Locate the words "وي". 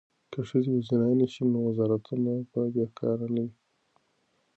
3.47-3.55